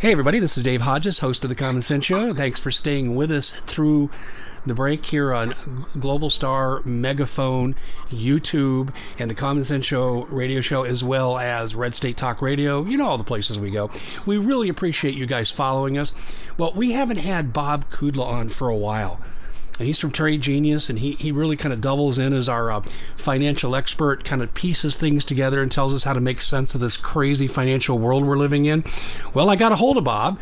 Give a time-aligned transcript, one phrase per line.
[0.00, 2.32] Hey, everybody, this is Dave Hodges, host of The Common Sense Show.
[2.32, 4.10] Thanks for staying with us through
[4.64, 5.56] the break here on
[5.98, 7.74] Global Star, Megaphone,
[8.08, 12.84] YouTube, and The Common Sense Show radio show, as well as Red State Talk Radio.
[12.84, 13.90] You know all the places we go.
[14.24, 16.12] We really appreciate you guys following us.
[16.56, 19.20] Well, we haven't had Bob Kudla on for a while
[19.84, 22.82] he's from Trade Genius, and he, he really kind of doubles in as our uh,
[23.16, 26.80] financial expert, kind of pieces things together and tells us how to make sense of
[26.80, 28.84] this crazy financial world we're living in.
[29.34, 30.38] Well, I got a hold of Bob,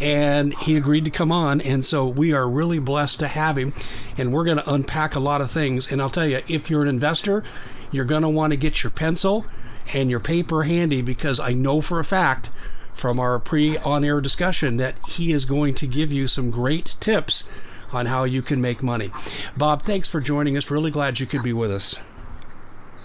[0.00, 3.72] and he agreed to come on, and so we are really blessed to have him,
[4.18, 5.90] and we're going to unpack a lot of things.
[5.90, 7.42] And I'll tell you, if you're an investor,
[7.90, 9.46] you're going to want to get your pencil
[9.94, 12.50] and your paper handy because I know for a fact
[12.92, 16.96] from our pre on air discussion that he is going to give you some great
[16.98, 17.44] tips
[17.92, 19.10] on how you can make money.
[19.56, 20.70] Bob, thanks for joining us.
[20.70, 21.96] Really glad you could be with us.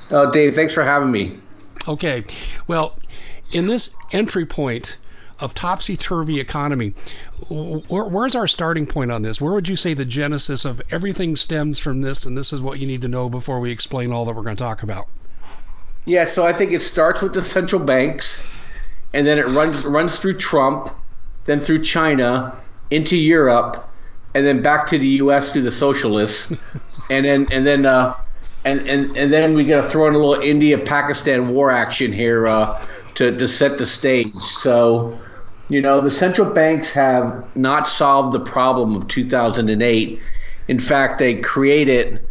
[0.09, 1.37] Oh, Dave, thanks for having me.
[1.87, 2.23] Okay.
[2.67, 2.97] Well,
[3.51, 4.97] in this entry point
[5.39, 6.93] of topsy turvy economy,
[7.49, 9.41] where, where's our starting point on this?
[9.41, 12.79] Where would you say the genesis of everything stems from this, and this is what
[12.79, 15.07] you need to know before we explain all that we're going to talk about?
[16.05, 18.43] Yeah, so I think it starts with the central banks,
[19.13, 20.93] and then it runs runs through Trump,
[21.45, 22.55] then through China,
[22.89, 23.87] into Europe,
[24.33, 25.51] and then back to the U.S.
[25.51, 26.51] to the socialists,
[27.09, 28.15] and then and then uh,
[28.65, 32.11] and and and then we got to throw in a little India Pakistan war action
[32.11, 34.33] here uh, to to set the stage.
[34.35, 35.19] So,
[35.69, 40.19] you know, the central banks have not solved the problem of 2008.
[40.67, 42.25] In fact, they created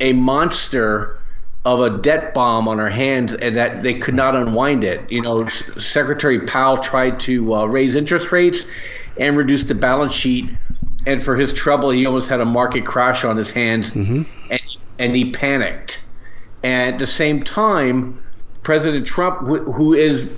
[0.00, 1.18] a monster
[1.64, 5.10] of a debt bomb on our hands, and that they could not unwind it.
[5.10, 8.66] You know, Secretary Powell tried to uh, raise interest rates
[9.16, 10.50] and reduce the balance sheet
[11.06, 14.22] and for his trouble, he almost had a market crash on his hands, mm-hmm.
[14.50, 14.60] and
[14.98, 16.04] and he panicked.
[16.62, 18.22] And at the same time,
[18.62, 20.28] President Trump, who is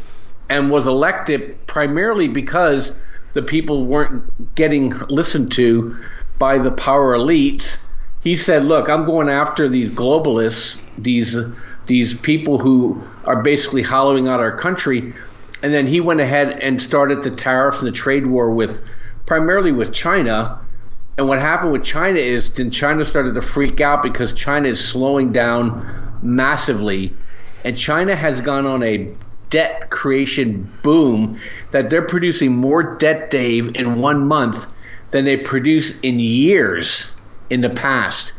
[0.49, 2.93] and was elected primarily because
[3.35, 5.97] the people weren't getting listened to
[6.39, 7.87] by the power elites,
[8.21, 11.37] he said, "Look, I'm going after these globalists, these
[11.87, 15.13] these people who are basically hollowing out our country."
[15.63, 18.83] And then he went ahead and started the tariffs and the trade war with
[19.27, 20.61] primarily with China.
[21.17, 24.85] And what happened with China is then China started to freak out because China is
[24.85, 27.15] slowing down massively.
[27.63, 29.15] And China has gone on a
[29.51, 31.39] debt creation boom
[31.71, 34.67] that they're producing more debt, Dave, in one month
[35.13, 37.13] than they produce in years
[37.49, 38.33] in the past.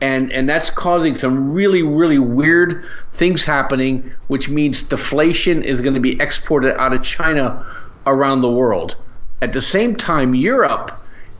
[0.00, 5.94] And, and that's causing some really, really weird things happening, which means deflation is going
[5.94, 7.66] to be exported out of China
[8.06, 8.96] around the world.
[9.40, 10.92] At the same time, Europe,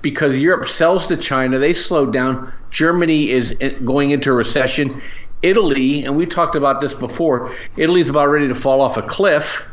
[0.02, 2.52] because Europe sells to China, they slowed down.
[2.70, 3.54] Germany is
[3.84, 5.02] going into recession.
[5.42, 9.64] Italy, and we talked about this before, Italy's about ready to fall off a cliff.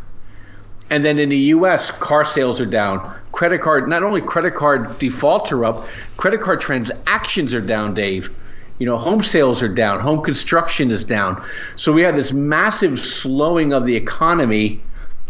[0.90, 3.12] And then in the U.S., car sales are down.
[3.31, 5.88] Credit card, not only credit card defaults are up,
[6.18, 8.34] credit card transactions are down, Dave.
[8.78, 11.44] You know, home sales are down, home construction is down.
[11.75, 14.81] So we have this massive slowing of the economy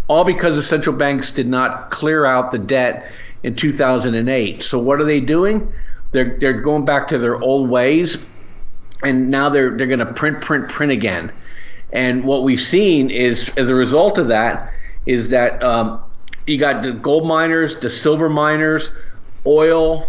[0.08, 3.12] all because the central banks did not clear out the debt
[3.46, 4.64] in 2008.
[4.64, 5.72] So what are they doing?
[6.12, 8.26] They're they're going back to their old ways,
[9.04, 11.32] and now they're they're going to print print print again.
[11.94, 14.74] And what we've seen is, as a result of that,
[15.06, 16.04] is that um,
[16.48, 18.90] you got the gold miners, the silver miners,
[19.46, 20.08] oil,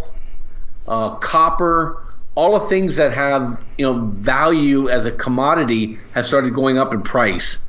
[0.89, 2.03] uh, copper,
[2.35, 6.95] all the things that have you know value as a commodity has started going up
[6.95, 7.61] in price.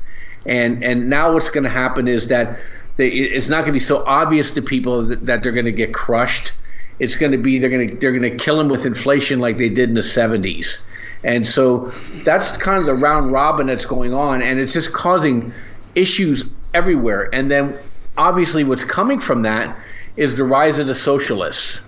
[0.46, 2.60] And and now what's going to happen is that
[2.98, 5.94] it's not going to be so obvious to people that, that they're going to get
[5.94, 6.52] crushed.
[6.98, 9.56] It's going to be they're going to they're going to kill them with inflation like
[9.56, 10.82] they did in the 70s.
[11.22, 11.92] And so
[12.24, 15.52] that's kind of the round robin that's going on, and it's just causing
[15.94, 16.44] issues
[16.74, 17.28] everywhere.
[17.32, 17.78] And then
[18.16, 19.76] obviously, what's coming from that
[20.16, 21.82] is the rise of the socialists.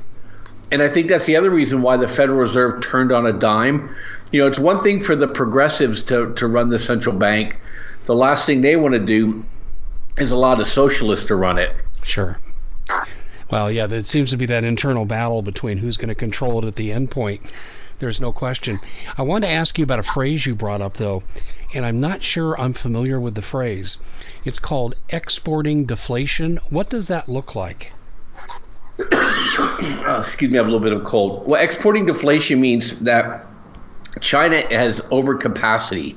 [0.72, 3.94] And I think that's the other reason why the Federal Reserve turned on a dime.
[4.30, 7.58] You know, it's one thing for the progressives to, to run the central bank,
[8.06, 9.44] the last thing they want to do
[10.18, 11.74] is allow the socialists to run it.
[12.02, 12.38] Sure.
[13.50, 16.66] Well, yeah, there seems to be that internal battle between who's going to control it
[16.66, 17.42] at the end point.
[17.98, 18.78] There's no question.
[19.18, 21.22] I wanted to ask you about a phrase you brought up, though,
[21.74, 23.98] and I'm not sure I'm familiar with the phrase.
[24.44, 26.58] It's called exporting deflation.
[26.70, 27.92] What does that look like?
[29.12, 31.46] oh, excuse me, I have a little bit of cold.
[31.46, 33.46] Well, exporting deflation means that
[34.20, 36.16] China has overcapacity.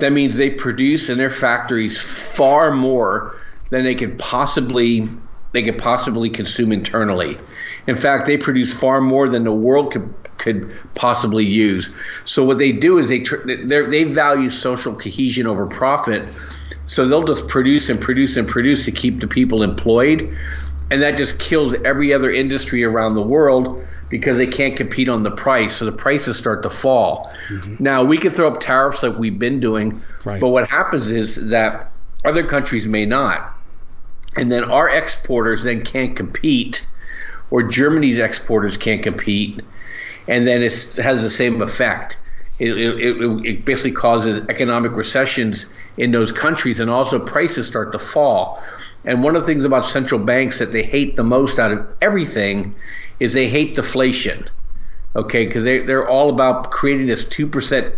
[0.00, 3.36] That means they produce in their factories far more
[3.70, 5.08] than they could possibly
[5.52, 7.36] they could possibly consume internally.
[7.86, 11.94] In fact, they produce far more than the world could could possibly use.
[12.24, 16.26] So what they do is they they value social cohesion over profit.
[16.86, 20.36] So they'll just produce and produce and produce to keep the people employed.
[20.90, 25.22] and that just kills every other industry around the world because they can't compete on
[25.22, 25.76] the price.
[25.76, 27.32] So the prices start to fall.
[27.48, 27.82] Mm-hmm.
[27.82, 30.40] Now we can throw up tariffs like we've been doing, right.
[30.40, 31.90] but what happens is that
[32.24, 33.56] other countries may not,
[34.36, 36.86] and then our exporters then can't compete,
[37.50, 39.62] or Germany's exporters can't compete,
[40.28, 42.18] and then it has the same effect.
[42.58, 45.64] It, it, it basically causes economic recessions
[45.96, 48.62] in those countries, and also prices start to fall.
[49.04, 51.86] And one of the things about central banks that they hate the most out of
[52.02, 52.74] everything
[53.20, 54.48] is they hate deflation.
[55.14, 57.94] Okay, because they they're all about creating this two percent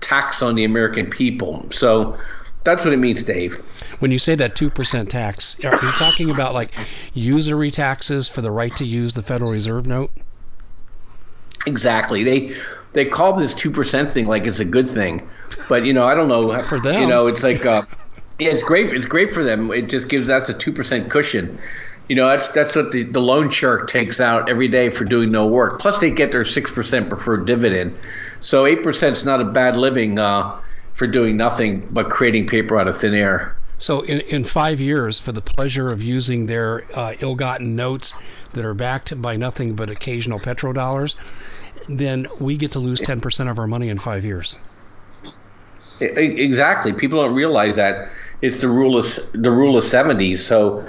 [0.00, 1.66] tax on the American people.
[1.70, 2.18] So
[2.64, 3.54] that's what it means, Dave.
[4.00, 6.72] When you say that two percent tax, are you talking about like
[7.14, 10.10] usury taxes for the right to use the Federal Reserve note?
[11.66, 12.24] Exactly.
[12.24, 12.56] They
[12.92, 15.28] they call this two percent thing like it's a good thing,
[15.68, 17.00] but you know I don't know for them.
[17.00, 17.82] You know it's like uh,
[18.38, 18.92] yeah, it's great.
[18.94, 19.70] It's great for them.
[19.70, 21.58] It just gives us a two percent cushion.
[22.10, 25.30] You know that's that's what the, the loan shark takes out every day for doing
[25.30, 25.78] no work.
[25.78, 27.96] Plus they get their six percent preferred dividend.
[28.40, 30.60] So eight percent is not a bad living uh,
[30.94, 33.56] for doing nothing but creating paper out of thin air.
[33.78, 38.16] So in, in five years, for the pleasure of using their uh, ill-gotten notes
[38.54, 41.14] that are backed by nothing but occasional petrodollars,
[41.88, 44.58] then we get to lose 10% of our money in five years.
[46.00, 46.92] Exactly.
[46.92, 48.10] People don't realize that
[48.42, 50.38] it's the rule of the rule of 70s.
[50.38, 50.86] So,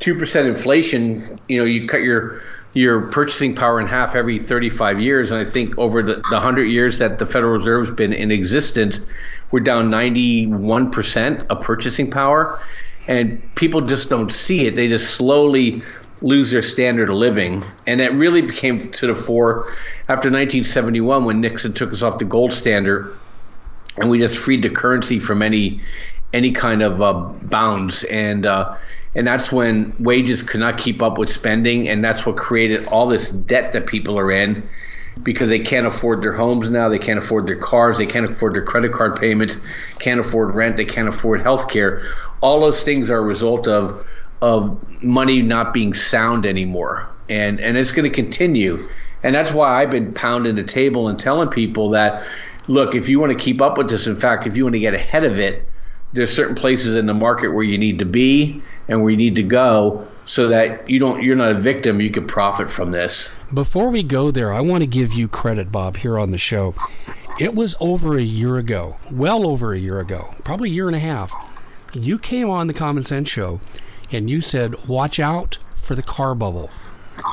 [0.00, 1.38] two percent inflation.
[1.48, 2.42] You know, you cut your
[2.72, 6.66] your purchasing power in half every 35 years, and I think over the, the hundred
[6.66, 9.04] years that the Federal Reserve's been in existence,
[9.50, 12.60] we're down 91 percent of purchasing power,
[13.06, 14.76] and people just don't see it.
[14.76, 15.82] They just slowly
[16.22, 19.68] lose their standard of living, and it really became to the fore
[20.08, 23.16] after 1971 when Nixon took us off the gold standard
[23.96, 25.80] and we just freed the currency from any
[26.32, 28.76] any kind of uh, bounds and uh,
[29.14, 33.08] and that's when wages could not keep up with spending and that's what created all
[33.08, 34.68] this debt that people are in
[35.22, 38.54] because they can't afford their homes now they can't afford their cars they can't afford
[38.54, 39.60] their credit card payments
[39.98, 42.04] can't afford rent they can't afford health care
[42.40, 44.06] all those things are a result of
[44.42, 47.08] of money not being sound anymore.
[47.28, 48.88] And and it's going to continue.
[49.22, 52.26] And that's why I've been pounding the table and telling people that,
[52.66, 54.80] look, if you want to keep up with this, in fact, if you want to
[54.80, 55.68] get ahead of it,
[56.14, 59.42] there's certain places in the market where you need to be and you need to
[59.42, 63.90] go so that you don't you're not a victim you can profit from this before
[63.90, 66.74] we go there i want to give you credit bob here on the show
[67.40, 70.96] it was over a year ago well over a year ago probably a year and
[70.96, 71.32] a half
[71.94, 73.60] you came on the common sense show
[74.12, 76.68] and you said watch out for the car bubble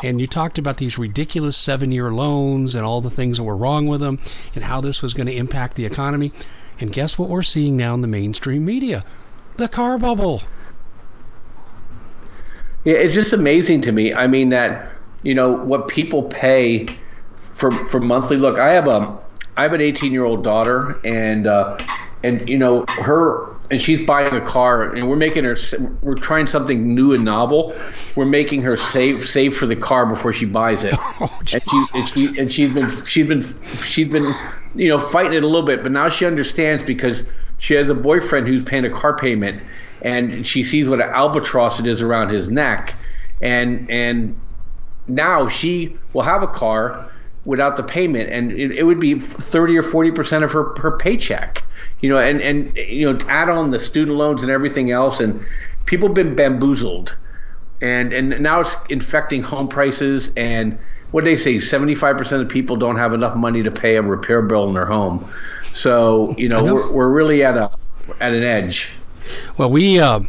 [0.03, 3.56] and you talked about these ridiculous seven year loans and all the things that were
[3.56, 4.19] wrong with them
[4.53, 6.31] and how this was going to impact the economy.
[6.80, 9.06] And guess what we're seeing now in the mainstream media?
[9.56, 10.44] The car bubble.
[12.88, 14.13] Yeah, it's just amazing to me.
[14.13, 14.89] I mean that
[15.22, 16.88] you know what people pay
[17.54, 18.38] for for monthly.
[18.38, 19.19] Look, I have a
[19.57, 21.78] I have an 18 year old daughter, and uh,
[22.24, 25.57] and you know her and she's buying a car and we're making her
[26.01, 27.75] we're trying something new and novel
[28.16, 31.92] we're making her save save for the car before she buys it oh, and, she's,
[31.94, 33.44] and, she, and she's been she's been
[33.84, 34.24] she's been
[34.74, 37.25] you know fighting it a little bit but now she understands because
[37.57, 39.62] she has a boyfriend who's paying a car payment
[40.02, 42.96] and she sees what an albatross it is around his neck.
[43.42, 44.40] And and
[45.08, 47.12] now she will have a car
[47.46, 48.30] without the payment.
[48.30, 51.63] And it, it would be 30 or 40 percent of her her paycheck.
[52.00, 55.44] You know, and and you know, add on the student loans and everything else, and
[55.86, 57.18] people have been bamboozled,
[57.82, 60.32] and and now it's infecting home prices.
[60.38, 60.77] And
[61.10, 64.68] what they say 75% of people don't have enough money to pay a repair bill
[64.68, 65.27] in their home.
[65.63, 66.74] So you know, know.
[66.75, 67.72] We're, we're really at a
[68.22, 68.96] at an edge
[69.57, 70.19] well we uh,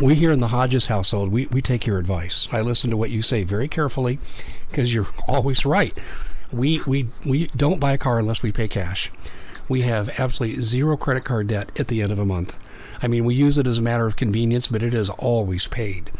[0.00, 3.10] we here in the hodges household we, we take your advice i listen to what
[3.10, 4.18] you say very carefully
[4.70, 5.98] because you're always right
[6.52, 9.10] we we we don't buy a car unless we pay cash
[9.68, 12.56] we have absolutely zero credit card debt at the end of a month.
[13.02, 16.10] I mean, we use it as a matter of convenience, but it is always paid.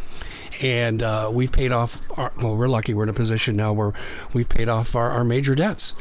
[0.63, 3.93] And uh, we've paid off, our, well, we're lucky we're in a position now where
[4.33, 5.93] we've paid off our, our major debts.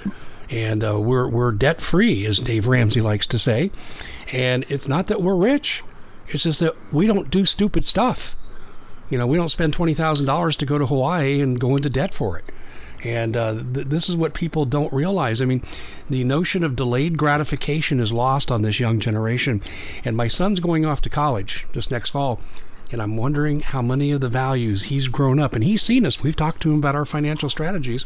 [0.49, 3.71] And uh, we're, we're debt free, as Dave Ramsey likes to say.
[4.31, 5.83] And it's not that we're rich,
[6.27, 8.35] it's just that we don't do stupid stuff.
[9.09, 12.37] You know, we don't spend $20,000 to go to Hawaii and go into debt for
[12.37, 12.45] it.
[13.03, 15.41] And uh, th- this is what people don't realize.
[15.41, 15.61] I mean,
[16.09, 19.61] the notion of delayed gratification is lost on this young generation.
[20.05, 22.39] And my son's going off to college this next fall.
[22.91, 26.23] And I'm wondering how many of the values he's grown up and he's seen us.
[26.23, 28.05] We've talked to him about our financial strategies.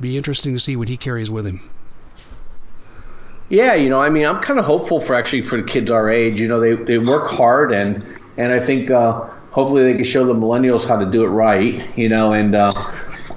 [0.00, 1.60] Be interesting to see what he carries with him.
[3.52, 6.08] Yeah, you know, I mean, I'm kind of hopeful for actually for the kids our
[6.08, 6.40] age.
[6.40, 8.02] You know, they, they work hard and
[8.38, 11.86] and I think uh, hopefully they can show the millennials how to do it right,
[11.98, 12.72] you know, and uh,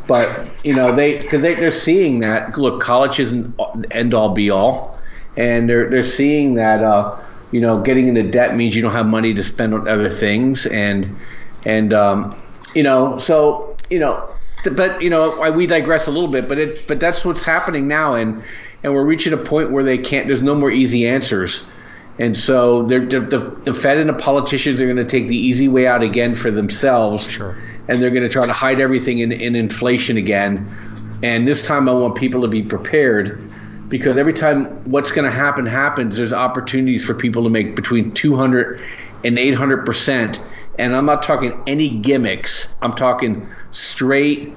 [0.08, 3.60] but you know they because they, they're seeing that look, college isn't
[3.92, 4.98] end all be all,
[5.36, 7.20] and they're they're seeing that uh,
[7.52, 10.66] you know getting into debt means you don't have money to spend on other things,
[10.66, 11.14] and
[11.66, 12.42] and um,
[12.74, 14.30] you know so you know
[14.72, 18.16] but you know we digress a little bit, but it but that's what's happening now,
[18.16, 18.42] and
[18.86, 20.28] and we're reaching a point where they can't.
[20.28, 21.66] There's no more easy answers.
[22.18, 23.00] And so the,
[23.66, 26.50] the Fed and the politicians are going to take the easy way out again for
[26.50, 27.30] themselves.
[27.30, 31.18] Sure and they're going to try to hide everything in, in inflation again.
[31.24, 33.44] And this time, I want people to be prepared
[33.88, 38.12] because every time what's going to happen happens, there's opportunities for people to make between
[38.12, 38.82] 200
[39.24, 40.42] and 800 percent.
[40.78, 42.76] And I'm not talking any gimmicks.
[42.82, 44.56] I'm talking straight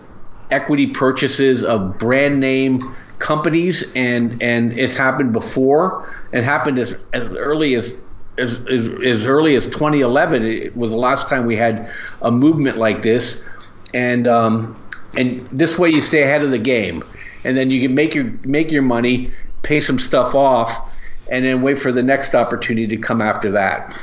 [0.50, 6.12] equity purchases of brand name companies, and and it's happened before.
[6.32, 7.98] It happened as, as early as
[8.38, 10.44] as, as, as early as 2011.
[10.44, 11.90] It was the last time we had
[12.22, 13.44] a movement like this,
[13.92, 14.82] and um,
[15.16, 17.04] and this way you stay ahead of the game,
[17.44, 19.32] and then you can make your make your money,
[19.62, 20.94] pay some stuff off,
[21.28, 23.96] and then wait for the next opportunity to come after that.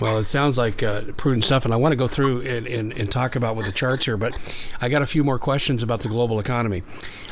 [0.00, 2.92] Well, it sounds like uh, prudent stuff, and I want to go through and, and,
[2.92, 4.36] and, talk about with the charts here, but
[4.80, 6.82] I got a few more questions about the global economy.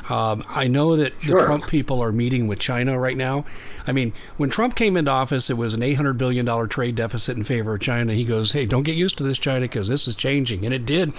[0.09, 1.41] Um, I know that sure.
[1.41, 3.45] the Trump people are meeting with China right now.
[3.87, 7.45] I mean, when Trump came into office, it was an $800 billion trade deficit in
[7.45, 8.13] favor of China.
[8.13, 10.65] He goes, hey, don't get used to this, China, because this is changing.
[10.65, 11.13] And it did.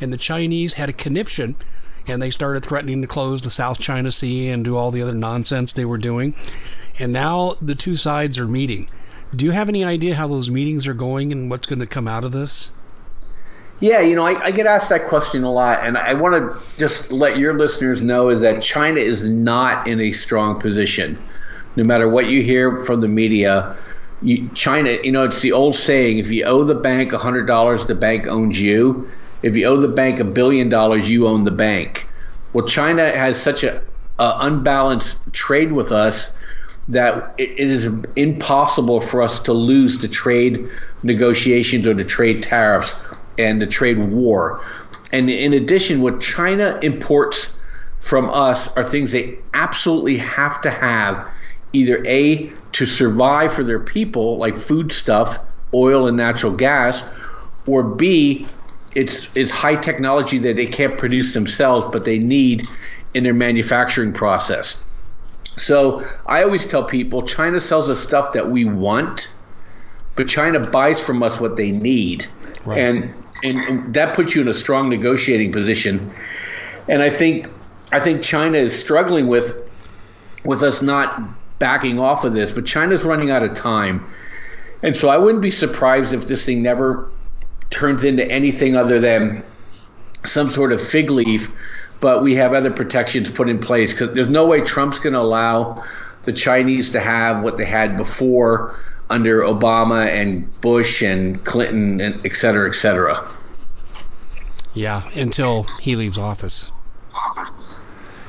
[0.00, 1.56] And the Chinese had a conniption
[2.06, 5.14] and they started threatening to close the South China Sea and do all the other
[5.14, 6.34] nonsense they were doing.
[6.98, 8.88] And now the two sides are meeting.
[9.36, 12.06] Do you have any idea how those meetings are going and what's going to come
[12.06, 12.70] out of this?
[13.80, 16.78] Yeah, you know, I, I, get asked that question a lot, and I want to
[16.78, 21.18] just let your listeners know is that China is not in a strong position.
[21.74, 23.76] No matter what you hear from the media,
[24.22, 27.84] you, China, you know, it's the old saying: if you owe the bank hundred dollars,
[27.86, 29.10] the bank owns you.
[29.42, 32.06] If you owe the bank a billion dollars, you own the bank.
[32.52, 33.82] Well, China has such a
[34.18, 36.34] unbalanced trade with us
[36.88, 40.68] that it is impossible for us to lose the trade
[41.02, 42.94] negotiations or the trade tariffs
[43.38, 44.64] and the trade war.
[45.12, 47.56] And in addition, what China imports
[48.00, 51.26] from us are things they absolutely have to have
[51.72, 55.38] either A, to survive for their people, like food stuff,
[55.72, 57.04] oil and natural gas,
[57.66, 58.46] or B,
[58.94, 62.64] it's, it's high technology that they can't produce themselves, but they need
[63.12, 64.83] in their manufacturing process.
[65.56, 69.32] So I always tell people China sells us stuff that we want,
[70.16, 72.26] but China buys from us what they need.
[72.64, 72.78] Right.
[72.78, 76.12] And and that puts you in a strong negotiating position.
[76.88, 77.46] And I think
[77.92, 79.54] I think China is struggling with
[80.44, 81.20] with us not
[81.58, 84.06] backing off of this, but China's running out of time.
[84.82, 87.10] And so I wouldn't be surprised if this thing never
[87.70, 89.42] turns into anything other than
[90.24, 91.50] some sort of fig leaf
[92.04, 95.20] but we have other protections put in place because there's no way Trump's going to
[95.20, 95.82] allow
[96.24, 102.26] the Chinese to have what they had before under Obama and Bush and Clinton and
[102.26, 103.26] et cetera, et cetera.
[104.74, 106.70] Yeah, until he leaves office.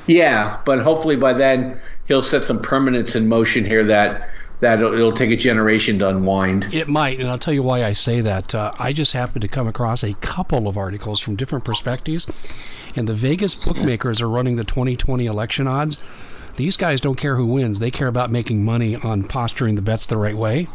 [0.08, 1.78] Yeah, but hopefully by then
[2.08, 4.30] he'll set some permanence in motion here that
[4.62, 6.74] that it'll, it'll, take a generation to unwind.
[6.74, 8.56] It might, and I'll tell you why I say that.
[8.56, 12.26] Uh, I just happened to come across a couple of articles from different perspectives,
[12.96, 16.00] and the Vegas bookmakers are running the 2020 election odds.
[16.56, 20.08] These guys don't care who wins; they care about making money on posturing the bets
[20.08, 20.68] the right way.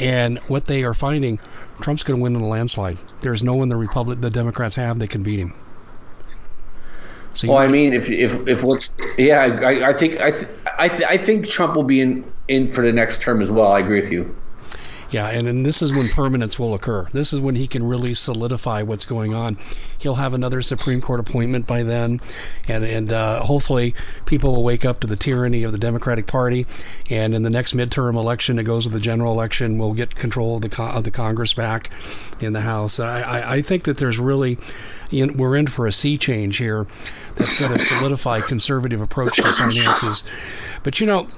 [0.00, 1.38] And what they are finding,
[1.80, 2.98] Trump's going to win in a landslide.
[3.20, 5.54] There's no one the Republic, the Democrats have that can beat him.
[7.34, 10.88] So well, I mean, if if if what, yeah, I, I think I th- I,
[10.88, 13.72] th- I think Trump will be in in for the next term as well.
[13.72, 14.34] I agree with you.
[15.12, 17.06] Yeah, and, and this is when permanence will occur.
[17.12, 19.58] This is when he can really solidify what's going on.
[19.98, 22.20] He'll have another Supreme Court appointment by then,
[22.66, 26.66] and and uh, hopefully people will wake up to the tyranny of the Democratic Party.
[27.10, 29.76] And in the next midterm election, it goes to the general election.
[29.76, 31.90] We'll get control of the con- of the Congress back
[32.40, 32.98] in the House.
[32.98, 34.56] I, I, I think that there's really
[35.12, 36.86] we're in for a sea change here
[37.36, 40.24] that's going to solidify conservative approach to finances.
[40.82, 41.28] But you know,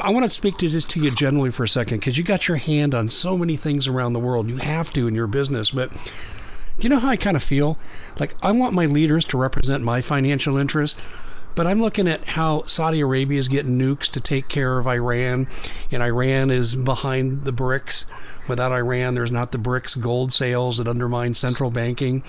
[0.00, 2.48] I want to speak to this to you generally for a second because you got
[2.48, 4.48] your hand on so many things around the world.
[4.48, 7.78] You have to in your business, but do you know how I kind of feel?
[8.18, 10.98] Like I want my leaders to represent my financial interests,
[11.54, 15.46] but I'm looking at how Saudi Arabia is getting nukes to take care of Iran,
[15.90, 18.06] and Iran is behind the BRICS
[18.50, 22.24] Without Iran, there's not the BRICS gold sales that undermine central banking.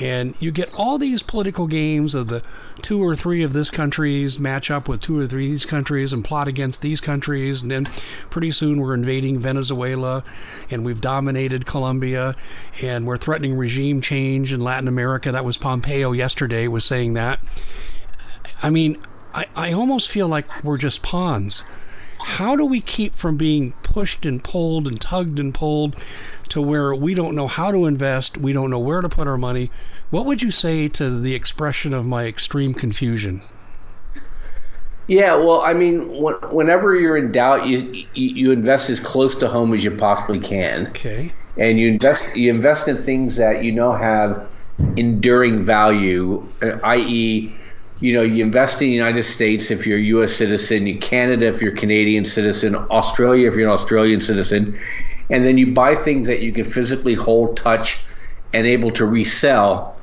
[0.00, 2.42] And you get all these political games of the
[2.80, 6.14] two or three of this countries match up with two or three of these countries
[6.14, 7.60] and plot against these countries.
[7.60, 7.84] And then
[8.30, 10.24] pretty soon we're invading Venezuela
[10.70, 12.34] and we've dominated Colombia
[12.80, 15.30] and we're threatening regime change in Latin America.
[15.30, 17.38] That was Pompeo yesterday was saying that.
[18.62, 18.96] I mean,
[19.34, 21.62] I, I almost feel like we're just pawns.
[22.18, 25.96] How do we keep from being pushed and pulled and tugged and pulled
[26.50, 29.38] to where we don't know how to invest, we don't know where to put our
[29.38, 29.70] money?
[30.10, 33.40] What would you say to the expression of my extreme confusion?
[35.06, 36.08] Yeah, well, I mean,
[36.50, 40.88] whenever you're in doubt, you you invest as close to home as you possibly can.
[40.88, 41.32] Okay.
[41.56, 44.46] And you invest you invest in things that you know have
[44.96, 47.50] enduring value, uh, i.e.,
[48.00, 50.34] you know, you invest in the United States if you're a U.S.
[50.34, 54.78] citizen, you Canada if you're a Canadian citizen, Australia if you're an Australian citizen,
[55.30, 58.04] and then you buy things that you can physically hold, touch,
[58.52, 59.98] and able to resell,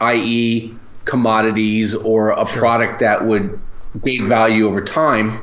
[0.00, 0.74] i.e.,
[1.06, 2.58] commodities or a sure.
[2.58, 3.58] product that would
[4.04, 5.40] gain value over time,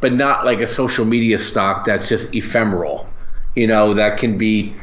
[0.00, 3.08] but not like a social media stock that's just ephemeral.
[3.54, 4.74] You know, that can be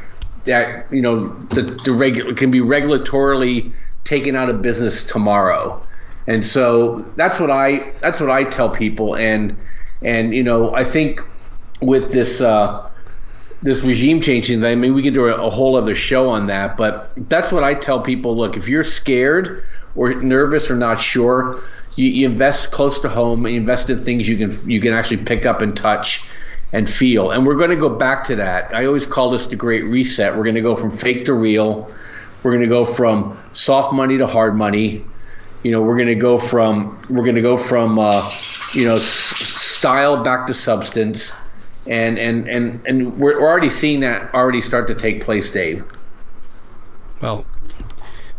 [0.44, 3.72] that you know the, the regu- can be regulatorily
[4.04, 5.80] taken out of business tomorrow
[6.26, 9.16] and so that's what I that's what I tell people.
[9.16, 9.56] And
[10.02, 11.20] and you know I think
[11.80, 12.88] with this uh,
[13.62, 16.46] this regime changing thing, I mean we could do a, a whole other show on
[16.48, 16.76] that.
[16.76, 18.36] But that's what I tell people.
[18.36, 19.64] Look, if you're scared
[19.94, 21.62] or nervous or not sure,
[21.94, 23.46] you, you invest close to home.
[23.46, 26.28] You invest in things you can you can actually pick up and touch
[26.72, 27.30] and feel.
[27.30, 28.74] And we're going to go back to that.
[28.74, 30.36] I always call this the great reset.
[30.36, 31.88] We're going to go from fake to real.
[32.42, 35.04] We're going to go from soft money to hard money
[35.66, 38.22] you know we're going to go from we're going to go from uh,
[38.72, 41.32] you know s- style back to substance.
[41.88, 45.84] And and and and we're, we're already seeing that already start to take place dave.
[47.20, 47.44] Well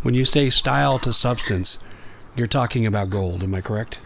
[0.03, 1.79] when you say style to substance
[2.37, 3.99] you're talking about gold am i correct?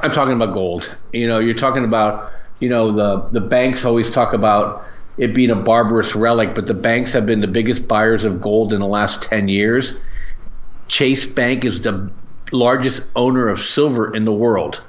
[0.00, 0.94] I'm talking about gold.
[1.12, 2.30] You know you're talking about
[2.60, 4.84] you know the the banks always talk about
[5.18, 8.72] it being a barbarous relic but the banks have been the biggest buyers of gold
[8.72, 9.94] in the last 10 years
[10.88, 12.10] Chase Bank is the
[12.50, 14.82] largest owner of silver in the world,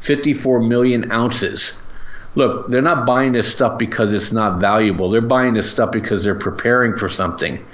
[0.00, 1.78] 54 million ounces.
[2.36, 5.10] Look, they're not buying this stuff because it's not valuable.
[5.10, 7.64] They're buying this stuff because they're preparing for something.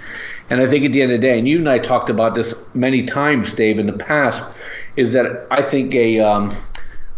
[0.49, 2.35] And I think at the end of the day, and you and I talked about
[2.35, 4.57] this many times, Dave, in the past,
[4.97, 6.57] is that I think a um,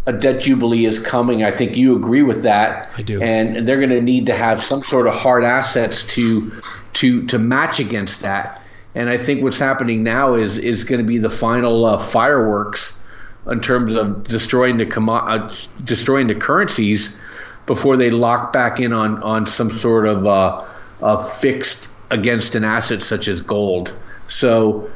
[0.06, 1.44] a debt jubilee is coming.
[1.44, 2.88] I think you agree with that.
[2.96, 3.20] I do.
[3.20, 6.60] And they're going to need to have some sort of hard assets to
[6.94, 8.62] to to match against that.
[8.98, 13.00] And I think what's happening now is is going to be the final uh, fireworks
[13.46, 17.20] in terms of destroying the uh, destroying the currencies
[17.64, 23.00] before they lock back in on on some sort of uh, fixed against an asset
[23.00, 23.94] such as gold.
[24.26, 24.90] So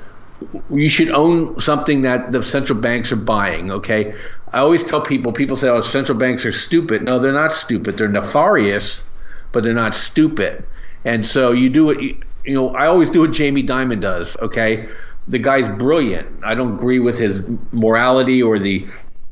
[0.68, 3.70] you should own something that the central banks are buying.
[3.70, 4.16] Okay,
[4.52, 5.30] I always tell people.
[5.30, 7.98] People say, "Oh, central banks are stupid." No, they're not stupid.
[7.98, 9.04] They're nefarious,
[9.52, 10.64] but they're not stupid.
[11.04, 14.36] And so you do it you know, I always do what Jamie Dimon does.
[14.38, 14.88] Okay,
[15.28, 16.28] the guy's brilliant.
[16.44, 18.86] I don't agree with his morality or the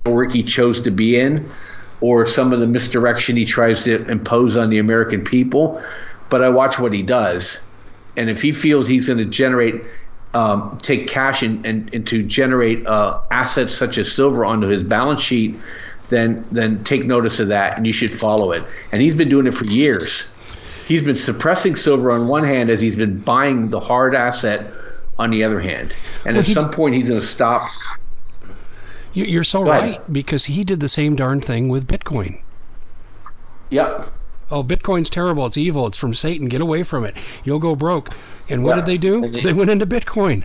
[0.06, 1.50] work he chose to be in,
[2.00, 5.82] or some of the misdirection he tries to impose on the American people.
[6.28, 7.64] But I watch what he does,
[8.16, 9.82] and if he feels he's going to generate,
[10.32, 14.84] um, take cash and, and, and to generate uh, assets such as silver onto his
[14.84, 15.56] balance sheet,
[16.08, 18.62] then then take notice of that, and you should follow it.
[18.92, 20.32] And he's been doing it for years
[20.90, 24.68] he's been suppressing silver on one hand as he's been buying the hard asset
[25.20, 25.94] on the other hand.
[26.24, 27.62] And well, at some point, he's going to stop.
[29.12, 32.40] You're so right because he did the same darn thing with Bitcoin.
[33.70, 34.12] Yep.
[34.50, 35.46] Oh, Bitcoin's terrible.
[35.46, 35.86] It's evil.
[35.86, 36.48] It's from Satan.
[36.48, 37.16] Get away from it.
[37.44, 38.10] You'll go broke.
[38.48, 38.76] And what yeah.
[38.76, 39.42] did they do?
[39.42, 40.44] They went into Bitcoin.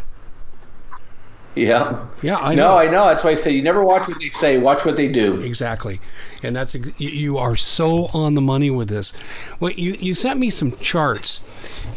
[1.56, 2.06] Yeah.
[2.22, 2.70] Yeah, I know.
[2.70, 3.06] No, I know.
[3.06, 4.58] That's why I say you never watch what they say.
[4.58, 5.40] Watch what they do.
[5.42, 6.02] Exactly,
[6.44, 9.14] and that's you are so on the money with this.
[9.60, 11.42] Well, you you sent me some charts,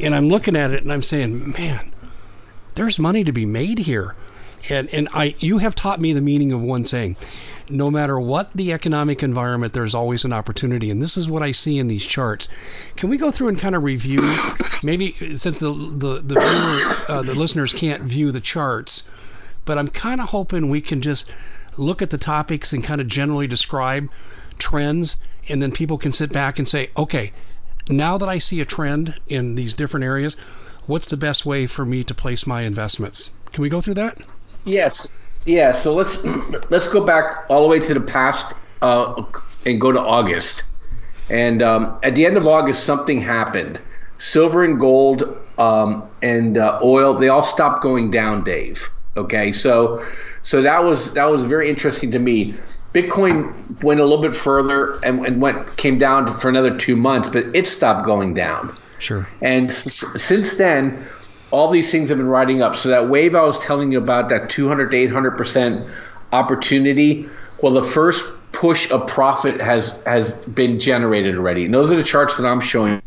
[0.01, 1.93] and I'm looking at it and I'm saying, man,
[2.77, 4.15] there's money to be made here,
[4.71, 7.17] and and I you have taught me the meaning of one saying.
[7.71, 11.51] No matter what the economic environment, there's always an opportunity, and this is what I
[11.51, 12.49] see in these charts.
[12.97, 14.23] Can we go through and kind of review,
[14.83, 19.03] maybe since the the the, viewer, uh, the listeners can't view the charts,
[19.69, 21.31] but I'm kind of hoping we can just
[21.77, 24.09] look at the topics and kind of generally describe
[24.59, 27.33] trends, and then people can sit back and say, okay,
[27.87, 30.39] now that I see a trend in these different areas,
[30.87, 33.31] what's the best way for me to place my investments?
[33.53, 34.17] Can we go through that?
[34.65, 35.07] Yes.
[35.45, 35.73] Yeah.
[35.73, 36.25] So let's
[36.71, 39.23] let's go back all the way to the past uh,
[39.67, 40.63] and go to August.
[41.29, 43.79] And um, at the end of August, something happened.
[44.17, 48.89] Silver and gold um, and uh, oil, they all stopped going down, Dave.
[49.17, 50.05] Okay, so
[50.43, 52.55] so that was that was very interesting to me.
[52.95, 57.29] Bitcoin went a little bit further and, and went came down for another two months,
[57.29, 58.77] but it stopped going down.
[58.99, 59.29] Sure.
[59.43, 61.07] And s- since then,
[61.51, 62.77] all these things have been riding up.
[62.77, 65.87] So that wave I was telling you about, that 200 to 800 percent
[66.33, 67.29] opportunity,
[67.63, 71.65] well, the first push of profit has has been generated already.
[71.65, 73.03] And those are the charts that I'm showing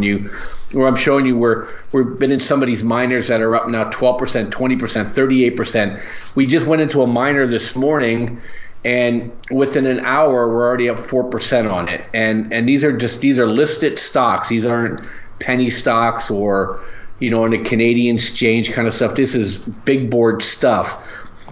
[0.00, 0.30] you,
[0.74, 3.68] where I'm showing you where we've been in some of these miners that are up
[3.68, 6.02] now 12%, 20%, 38%.
[6.34, 8.40] We just went into a miner this morning
[8.84, 12.04] and within an hour we're already up 4% on it.
[12.12, 14.48] And and these are just these are listed stocks.
[14.48, 15.00] These aren't
[15.38, 16.80] penny stocks or
[17.20, 19.14] you know, on the Canadian exchange kind of stuff.
[19.14, 21.02] This is big board stuff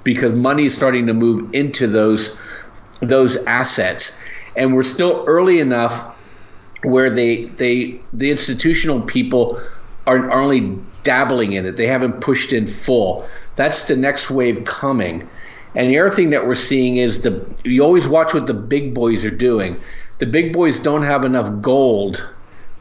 [0.05, 2.37] because money is starting to move into those
[3.01, 4.21] those assets,
[4.57, 6.12] and we're still early enough
[6.85, 9.61] where they they the institutional people
[10.07, 11.77] are, are only dabbling in it.
[11.77, 13.27] They haven't pushed in full.
[13.57, 15.29] That's the next wave coming.
[15.75, 18.95] And the other thing that we're seeing is the you always watch what the big
[18.95, 19.81] boys are doing.
[20.19, 22.29] The big boys don't have enough gold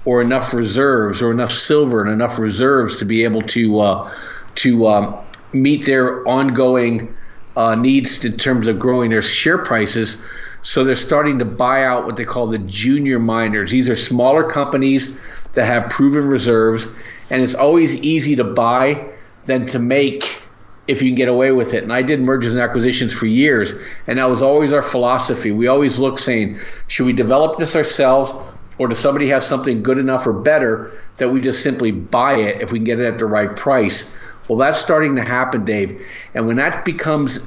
[0.05, 4.11] or enough reserves or enough silver and enough reserves to be able to uh,
[4.55, 5.17] to um,
[5.53, 7.15] meet their ongoing
[7.55, 10.23] uh, needs in terms of growing their share prices.
[10.61, 13.71] So they're starting to buy out what they call the junior miners.
[13.71, 15.17] These are smaller companies
[15.53, 16.87] that have proven reserves,
[17.29, 19.09] and it's always easy to buy
[19.45, 20.41] than to make
[20.87, 21.83] if you can get away with it.
[21.83, 23.73] And I did mergers and acquisitions for years,
[24.07, 25.51] and that was always our philosophy.
[25.51, 28.33] We always look saying, should we develop this ourselves,
[28.77, 32.61] or does somebody have something good enough or better that we just simply buy it
[32.61, 34.17] if we can get it at the right price?
[34.47, 36.05] Well, that's starting to happen, Dave.
[36.33, 37.39] And when that becomes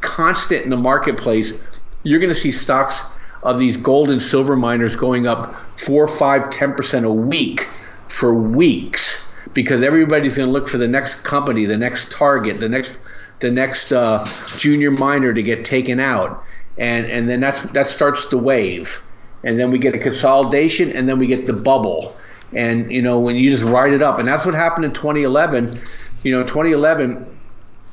[0.00, 1.52] constant in the marketplace,
[2.06, 3.00] you're going to see stocks
[3.42, 7.66] of these gold and silver miners going up four, five, ten percent a week
[8.06, 12.68] for weeks because everybody's going to look for the next company, the next target, the
[12.68, 12.96] next
[13.40, 14.24] the next uh,
[14.56, 16.44] junior miner to get taken out,
[16.78, 19.02] and and then that's that starts the wave,
[19.42, 22.14] and then we get a consolidation, and then we get the bubble,
[22.52, 25.80] and you know when you just ride it up, and that's what happened in 2011.
[26.22, 27.38] You know, 2011,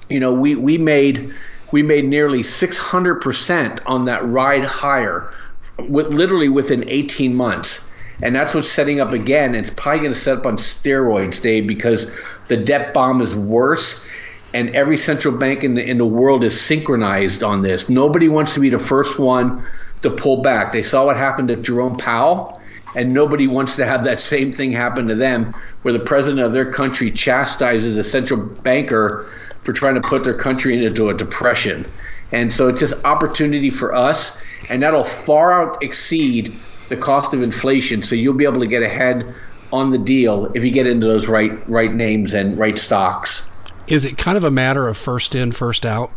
[0.10, 1.34] you know we we made
[1.74, 5.34] we made nearly 600% on that ride higher,
[5.80, 7.90] with literally within 18 months.
[8.22, 9.56] And that's what's setting up again.
[9.56, 12.12] It's probably going to set up on steroids, Dave, because
[12.48, 14.08] the debt bomb is worse,
[14.54, 17.90] and every central bank in the in the world is synchronized on this.
[17.90, 19.66] Nobody wants to be the first one
[20.04, 20.74] to pull back.
[20.74, 22.62] They saw what happened to Jerome Powell,
[22.96, 26.54] and nobody wants to have that same thing happen to them, where the president of
[26.54, 29.28] their country chastises a central banker
[29.64, 31.86] for trying to put their country into a depression.
[32.32, 36.58] And so it's just opportunity for us, and that'll far out exceed
[36.90, 38.04] the cost of inflation.
[38.04, 39.34] So you'll be able to get ahead
[39.72, 43.50] on the deal if you get into those right right names and right stocks.
[43.88, 46.12] Is it kind of a matter of first in, first out?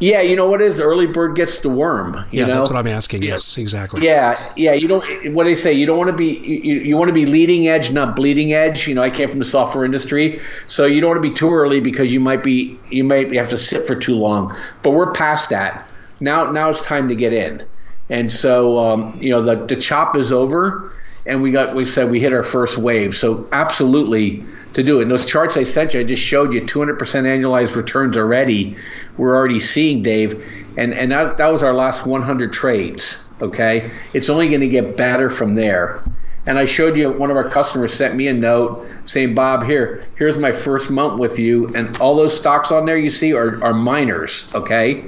[0.00, 2.14] Yeah, you know what is early bird gets the worm.
[2.30, 2.58] You yeah, know?
[2.58, 3.22] that's what I'm asking.
[3.22, 4.04] Yes, exactly.
[4.04, 4.72] Yeah, yeah.
[4.72, 5.32] You don't.
[5.32, 6.26] What they say, you don't want to be.
[6.26, 8.88] You, you want to be leading edge, not bleeding edge.
[8.88, 11.52] You know, I came from the software industry, so you don't want to be too
[11.54, 12.78] early because you might be.
[12.90, 14.56] You might have to sit for too long.
[14.82, 15.88] But we're past that.
[16.20, 17.64] Now, now it's time to get in.
[18.08, 20.92] And so, um, you know, the the chop is over,
[21.24, 21.74] and we got.
[21.74, 23.14] We said we hit our first wave.
[23.14, 25.02] So absolutely to do it.
[25.02, 28.76] And those charts I sent you, I just showed you 200% annualized returns already.
[29.16, 30.44] We're already seeing Dave,
[30.76, 33.24] and and that, that was our last 100 trades.
[33.40, 36.02] Okay, it's only going to get better from there.
[36.46, 40.04] And I showed you one of our customers sent me a note saying, Bob, here,
[40.16, 43.62] here's my first month with you, and all those stocks on there you see are,
[43.64, 44.52] are miners.
[44.54, 45.04] Okay,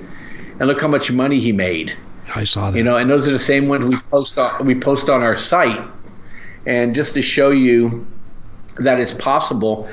[0.58, 1.94] and look how much money he made.
[2.34, 2.78] I saw that.
[2.78, 5.36] You know, and those are the same ones we post on, we post on our
[5.36, 5.80] site.
[6.64, 8.06] And just to show you
[8.78, 9.88] that it's possible.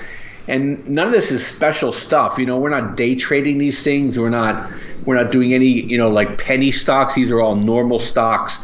[0.48, 2.38] And none of this is special stuff.
[2.38, 4.20] You know, we're not day trading these things.
[4.20, 4.72] We're not
[5.06, 7.16] we're not doing any, you know, like penny stocks.
[7.16, 8.64] These are all normal stocks.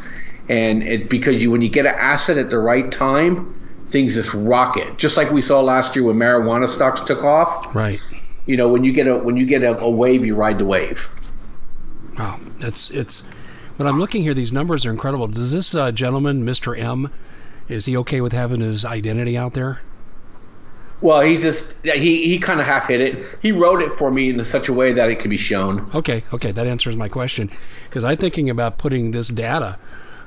[0.50, 3.56] And it because you when you get an asset at the right time,
[3.88, 4.98] things just rocket.
[4.98, 7.74] Just like we saw last year when marijuana stocks took off.
[7.74, 8.02] Right.
[8.46, 10.66] You know, when you get a when you get a, a wave, you ride the
[10.66, 11.10] wave.
[12.18, 13.24] Wow, that's it's.
[13.78, 15.28] But I'm looking here; these numbers are incredible.
[15.28, 16.78] Does this uh, gentleman, Mr.
[16.78, 17.10] M,
[17.70, 19.80] is he okay with having his identity out there?
[21.02, 23.28] Well, he just he he kind of half hit it.
[23.42, 25.90] He wrote it for me in such a way that it could be shown.
[25.96, 27.50] Okay, okay, that answers my question
[27.90, 29.78] because I'm thinking about putting this data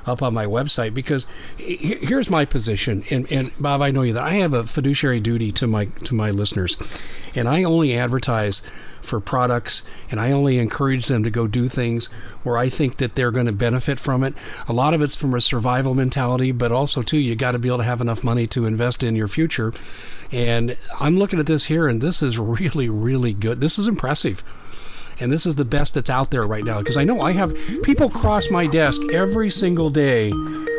[0.05, 1.25] up on my website because
[1.57, 5.51] here's my position and, and Bob I know you that I have a fiduciary duty
[5.53, 6.77] to my to my listeners
[7.35, 8.61] and I only advertise
[9.03, 12.07] for products, and I only encourage them to go do things
[12.43, 14.33] where I think that they're going to benefit from it.
[14.67, 17.69] A lot of it's from a survival mentality, but also too, you got to be
[17.69, 19.73] able to have enough money to invest in your future.
[20.31, 23.61] And I'm looking at this here, and this is really, really good.
[23.61, 24.43] This is impressive
[25.19, 27.55] and this is the best that's out there right now because I know I have
[27.83, 30.31] people cross my desk every single day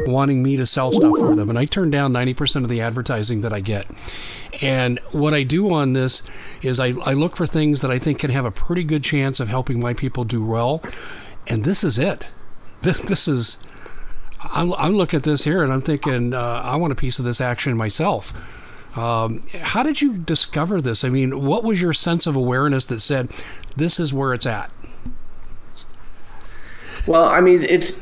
[0.07, 3.41] wanting me to sell stuff for them and I turn down 90% of the advertising
[3.43, 3.87] that I get.
[4.63, 6.23] And what I do on this
[6.63, 9.41] is I, I look for things that I think can have a pretty good chance
[9.41, 10.83] of helping my people do well.
[11.47, 12.31] And this is it.
[12.85, 13.57] This, this is,
[14.53, 17.25] I'm, I'm looking at this here and I'm thinking, uh, I want a piece of
[17.25, 18.35] this action myself.
[18.95, 21.03] Um, how did you discover this?
[21.03, 23.31] I mean, what was your sense of awareness that said,
[23.77, 24.73] this is where it's at?
[27.07, 27.93] Well, I mean, it's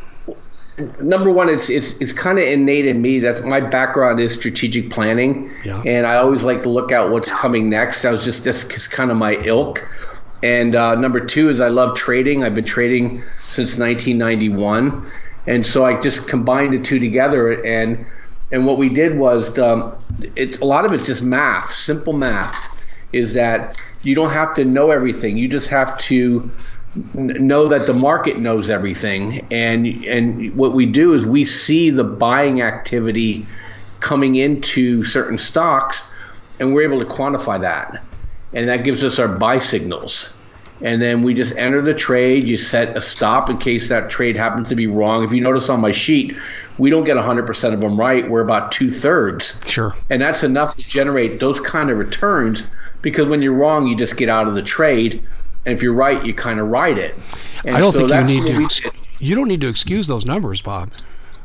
[1.01, 1.49] number one.
[1.49, 3.19] It's it's it's kind of innate in me.
[3.19, 5.83] That's my background is strategic planning, yeah.
[5.85, 8.05] and I always like to look at what's coming next.
[8.05, 9.87] I was just this kind of my ilk.
[10.45, 12.43] And uh, number two is I love trading.
[12.43, 15.09] I've been trading since 1991,
[15.47, 17.65] and so I just combined the two together.
[17.65, 18.05] And
[18.51, 19.95] and what we did was um,
[20.37, 22.69] it's a lot of it's just math, simple math.
[23.13, 25.37] Is that you don't have to know everything.
[25.37, 26.51] You just have to
[27.15, 29.47] know that the market knows everything.
[29.51, 33.47] And and what we do is we see the buying activity
[34.01, 36.12] coming into certain stocks,
[36.59, 38.05] and we're able to quantify that,
[38.53, 40.35] and that gives us our buy signals.
[40.81, 42.43] And then we just enter the trade.
[42.43, 45.23] You set a stop in case that trade happens to be wrong.
[45.23, 46.37] If you notice on my sheet,
[46.77, 48.29] we don't get 100% of them right.
[48.29, 49.61] We're about two thirds.
[49.65, 49.95] Sure.
[50.11, 52.67] And that's enough to generate those kind of returns
[53.03, 55.23] because when you're wrong, you just get out of the trade,
[55.67, 57.19] and if you're right, you kind of ride it.
[57.65, 58.93] And I don't so think you need to.
[59.19, 60.91] You don't need to excuse those numbers, Bob.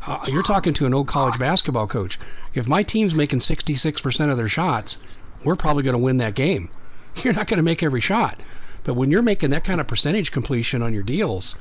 [0.07, 2.17] Uh, you're talking to an old college basketball coach.
[2.53, 4.99] If my team's making 66% of their shots,
[5.43, 6.69] we're probably going to win that game.
[7.23, 8.39] You're not going to make every shot,
[8.83, 11.55] but when you're making that kind of percentage completion on your deals,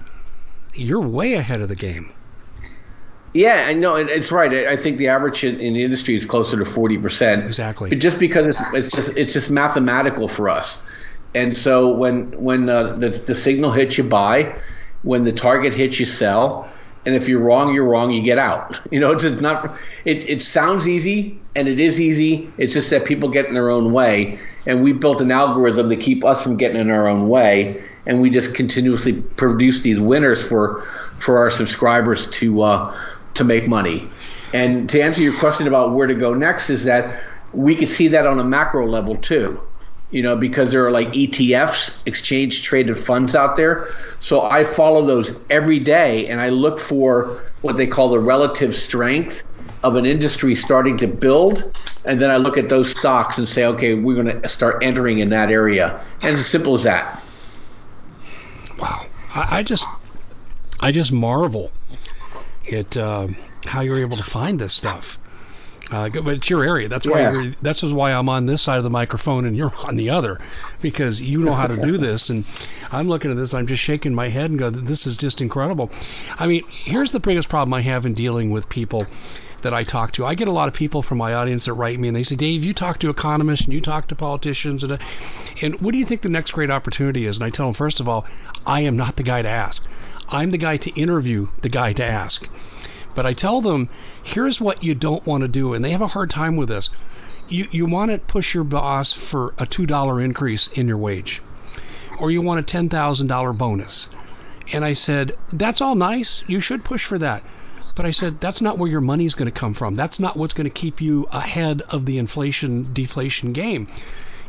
[0.75, 2.13] you're way ahead of the game.
[3.37, 4.67] Yeah, I know it's right.
[4.67, 7.45] I think the average in, the industry is closer to forty percent.
[7.45, 7.91] Exactly.
[7.91, 10.83] But just because it's, it's just it's just mathematical for us,
[11.35, 14.59] and so when when uh, the the signal hits you buy,
[15.03, 16.67] when the target hits you sell,
[17.05, 18.11] and if you're wrong, you're wrong.
[18.11, 18.81] You get out.
[18.91, 19.77] You know, it's not.
[20.07, 22.51] It it sounds easy, and it is easy.
[22.57, 25.97] It's just that people get in their own way, and we built an algorithm to
[25.97, 30.43] keep us from getting in our own way, and we just continuously produce these winners
[30.43, 32.63] for for our subscribers to.
[32.63, 32.99] Uh,
[33.37, 34.09] to make money.
[34.53, 37.23] And to answer your question about where to go next is that
[37.53, 39.61] we could see that on a macro level too.
[40.11, 43.91] You know, because there are like ETFs, exchange traded funds out there.
[44.21, 48.77] So I follow those every day and I look for what they call the relative
[48.77, 49.43] strength
[49.83, 51.77] of an industry starting to build.
[52.05, 55.19] And then I look at those stocks and say, okay, we're going to start entering
[55.19, 56.01] in that area.
[56.23, 57.23] And it's as simple as that.
[58.79, 59.07] Wow.
[59.35, 59.85] I, I just,
[60.81, 61.73] I just marvel
[62.67, 63.29] it uh,
[63.65, 65.19] how you're able to find this stuff.
[65.93, 66.89] Uh, but it's your area.
[66.89, 67.53] That's why yeah.
[67.63, 70.41] that's why I'm on this side of the microphone and you're on the other,
[70.81, 72.29] because you know how to do this.
[72.29, 72.45] And
[72.91, 75.93] I'm looking at this, I'm just shaking my head and go, "This is just incredible."
[76.41, 79.07] I mean, here's the biggest problem I have in dealing with people
[79.63, 80.27] that I talk to.
[80.27, 82.35] I get a lot of people from my audience that write me and they say,
[82.35, 84.99] "Dave, you talk to economists and you talk to politicians, and
[85.63, 88.01] and what do you think the next great opportunity is?" And I tell them, first
[88.01, 88.27] of all,
[88.67, 89.85] I am not the guy to ask.
[90.29, 92.49] I'm the guy to interview, the guy to ask.
[93.15, 93.89] But I tell them,
[94.23, 96.91] here's what you don't want to do, and they have a hard time with this.
[97.49, 101.41] You, you want to push your boss for a $2 increase in your wage,
[102.19, 104.09] or you want a $10,000 bonus.
[104.73, 106.43] And I said, that's all nice.
[106.49, 107.43] You should push for that.
[107.95, 109.97] But I said, that's not where your money's going to come from.
[109.97, 113.87] That's not what's going to keep you ahead of the inflation deflation game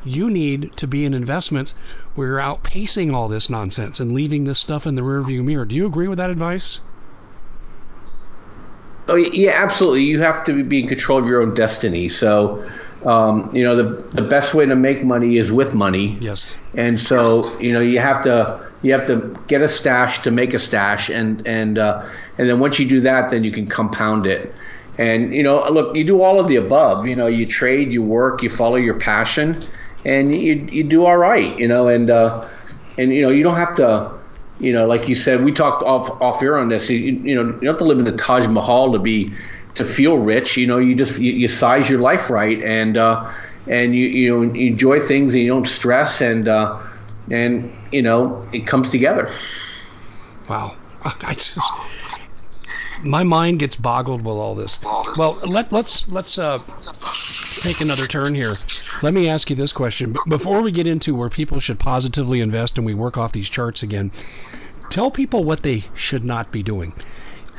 [0.10, 1.74] you need to be in investments
[2.16, 5.66] where you're outpacing all this nonsense and leaving this stuff in the rearview mirror.
[5.66, 6.80] Do you agree with that advice?
[9.08, 10.04] Oh yeah, absolutely.
[10.04, 12.10] You have to be in control of your own destiny.
[12.10, 12.70] So,
[13.06, 16.18] um, you know, the the best way to make money is with money.
[16.20, 16.56] Yes.
[16.74, 20.54] And so, you know, you have to you have to get a stash to make
[20.54, 24.26] a stash, and and uh, and then once you do that, then you can compound
[24.26, 24.54] it.
[24.98, 27.08] And you know, look, you do all of the above.
[27.08, 29.64] You know, you trade, you work, you follow your passion,
[30.06, 32.48] and you you do all right, you know, and uh,
[32.98, 34.14] and you know you don't have to,
[34.60, 36.90] you know, like you said, we talked off off air on this.
[36.90, 39.34] You, you know, you don't have to live in the Taj Mahal to be
[39.76, 40.58] to feel rich.
[40.58, 43.32] You know, you just you, you size your life right, and uh,
[43.68, 46.82] and you you know you enjoy things and you don't stress, and uh,
[47.30, 49.30] and you know it comes together.
[50.50, 51.60] Wow, I just
[53.04, 54.80] my mind gets boggled with all this.
[55.18, 56.60] Well, let let's let's uh
[57.62, 58.54] take another turn here.
[59.02, 60.16] Let me ask you this question.
[60.28, 63.84] Before we get into where people should positively invest and we work off these charts
[63.84, 64.12] again,
[64.90, 66.94] tell people what they should not be doing.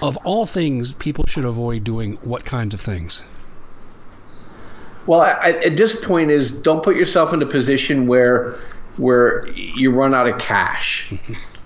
[0.00, 3.24] Of all things, people should avoid doing what kinds of things?
[5.06, 8.60] Well, I, at this point, is don't put yourself in a position where
[8.96, 11.12] where you run out of cash.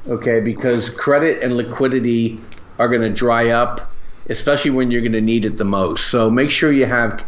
[0.08, 2.40] Okay, because credit and liquidity
[2.78, 3.92] are going to dry up,
[4.28, 6.08] especially when you're going to need it the most.
[6.10, 7.24] So make sure you have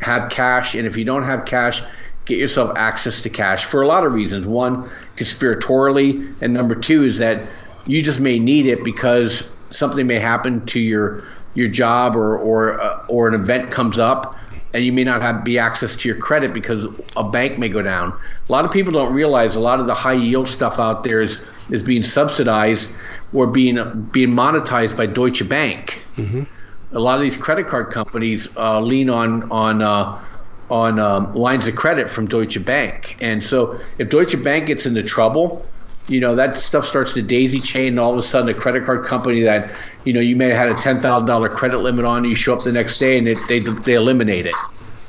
[0.00, 1.82] have cash, and if you don't have cash,
[2.24, 4.46] get yourself access to cash for a lot of reasons.
[4.46, 7.46] One, conspiratorially, and number two is that
[7.86, 12.80] you just may need it because something may happen to your your job or or
[12.80, 14.36] uh, or an event comes up
[14.74, 17.80] and you may not have be access to your credit because a bank may go
[17.80, 18.12] down.
[18.48, 21.22] A lot of people don't realize a lot of the high yield stuff out there
[21.22, 22.92] is is being subsidized
[23.34, 23.76] or being
[24.12, 26.00] being monetized by Deutsche Bank.
[26.16, 26.44] Mm-hmm.
[26.92, 30.24] A lot of these credit card companies uh, lean on on uh,
[30.70, 35.02] on um, lines of credit from Deutsche Bank, and so if Deutsche Bank gets into
[35.02, 35.66] trouble,
[36.06, 38.84] you know that stuff starts to daisy chain and all of a sudden a credit
[38.84, 42.04] card company that you know you may have had a ten thousand dollar credit limit
[42.04, 44.54] on you show up the next day and it, they they eliminate it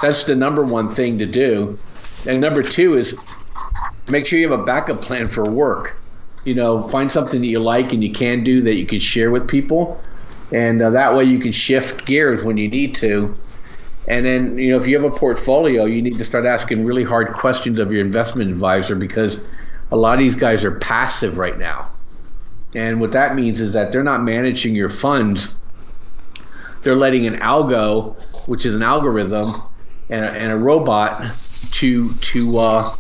[0.02, 1.78] that's the number one thing to do
[2.26, 3.18] and number two is
[4.10, 6.00] make sure you have a backup plan for work
[6.46, 9.32] you know find something that you like and you can do that you can share
[9.32, 10.02] with people
[10.52, 13.38] and uh, that way you can shift gears when you need to
[14.08, 17.04] and then you know if you have a portfolio you need to start asking really
[17.04, 19.46] hard questions of your investment advisor because
[19.92, 21.92] a lot of these guys are passive right now.
[22.74, 25.56] And what that means is that they're not managing your funds.
[26.82, 29.54] They're letting an algo, which is an algorithm
[30.10, 31.32] and a, and a robot,
[31.74, 32.96] to to uh,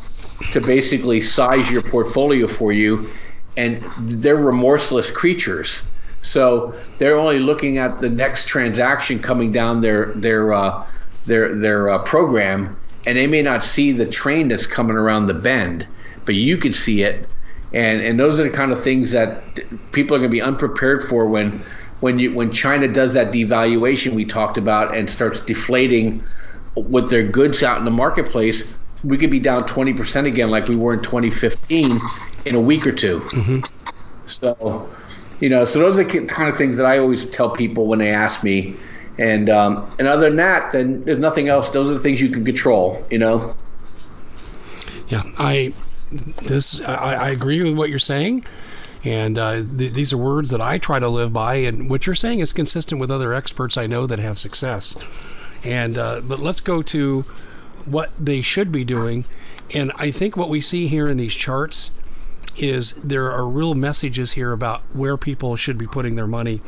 [0.53, 3.09] to basically size your portfolio for you.
[3.57, 5.83] And they're remorseless creatures.
[6.21, 10.85] So they're only looking at the next transaction coming down their their uh,
[11.25, 15.33] their their uh, program, and they may not see the train that's coming around the
[15.33, 15.87] bend
[16.25, 17.27] but you can see it.
[17.73, 19.55] And and those are the kind of things that
[19.91, 21.63] people are going to be unprepared for when
[21.99, 26.23] when you when China does that devaluation we talked about and starts deflating
[26.75, 28.74] with their goods out in the marketplace.
[29.05, 31.99] We could be down 20% again, like we were in 2015,
[32.45, 33.59] in a week or 2 mm-hmm.
[34.27, 34.89] So,
[35.39, 37.99] you know, so those are the kind of things that I always tell people when
[37.99, 38.75] they ask me.
[39.17, 41.69] And um, and other than that, then there's nothing else.
[41.69, 43.05] Those are the things you can control.
[43.09, 43.55] You know.
[45.07, 45.73] Yeah, I
[46.41, 48.45] this I, I agree with what you're saying.
[49.05, 52.15] And uh, th- these are words that I try to live by, and what you're
[52.15, 54.97] saying is consistent with other experts I know that have success.
[55.63, 57.23] And uh, but let's go to
[57.85, 59.25] what they should be doing.
[59.73, 61.91] And I think what we see here in these charts
[62.57, 66.61] is there are real messages here about where people should be putting their money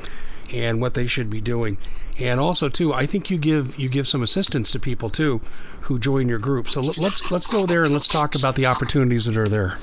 [0.54, 1.78] and what they should be doing.
[2.20, 5.42] And also too, I think you give you give some assistance to people too
[5.82, 6.68] who join your group.
[6.68, 9.78] So let's let's go there and let's talk about the opportunities that are there.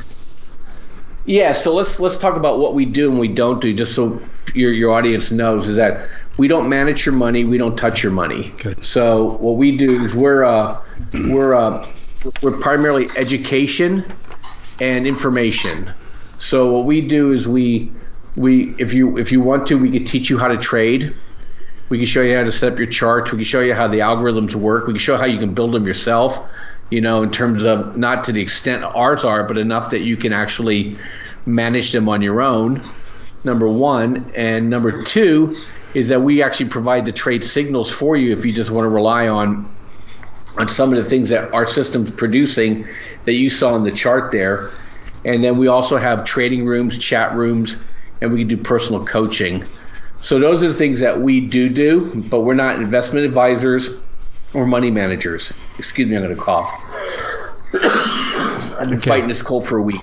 [1.27, 4.21] Yeah, so let's let's talk about what we do and we don't do, just so
[4.55, 8.13] your your audience knows is that we don't manage your money, we don't touch your
[8.13, 8.53] money.
[8.59, 8.85] Good.
[8.85, 10.81] So what we do is we're uh,
[11.29, 11.87] we're uh,
[12.43, 14.05] we're primarily education
[14.81, 15.93] and information.
[16.39, 17.93] So what we do is we
[18.37, 21.15] we if you if you want to, we could teach you how to trade.
[21.89, 23.31] We can show you how to set up your charts.
[23.31, 24.87] We can show you how the algorithms work.
[24.87, 26.51] We can show how you can build them yourself.
[26.91, 30.17] You know, in terms of not to the extent ours are, but enough that you
[30.17, 30.97] can actually
[31.47, 32.83] manage them on your own.
[33.43, 35.55] Number one, and number two
[35.95, 38.89] is that we actually provide the trade signals for you if you just want to
[38.89, 39.73] rely on
[40.57, 42.87] on some of the things that our system's producing
[43.25, 44.71] that you saw in the chart there.
[45.25, 47.79] And then we also have trading rooms, chat rooms,
[48.21, 49.65] and we can do personal coaching.
[50.21, 53.89] So those are the things that we do do, but we're not investment advisors
[54.53, 55.53] or money managers.
[55.79, 56.71] Excuse me, I'm going to cough.
[57.75, 59.11] I've been okay.
[59.11, 60.01] fighting this cold for a week.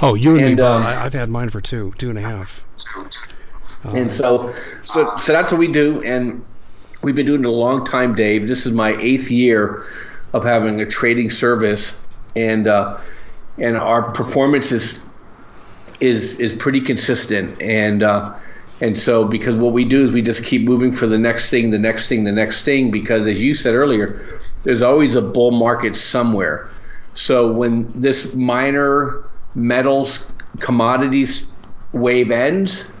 [0.00, 2.64] Oh, you and, and me, um, I've had mine for two, two and a half.
[3.84, 6.44] And so, so, so that's what we do, and
[7.02, 8.48] we've been doing it a long time, Dave.
[8.48, 9.86] This is my eighth year
[10.32, 12.00] of having a trading service,
[12.36, 12.98] and uh,
[13.58, 15.02] and our performance is
[16.00, 18.34] is is pretty consistent, and uh,
[18.80, 21.70] and so because what we do is we just keep moving for the next thing,
[21.70, 25.50] the next thing, the next thing, because as you said earlier, there's always a bull
[25.50, 26.68] market somewhere.
[27.14, 31.44] So when this minor metals commodities
[31.92, 32.92] wave ends,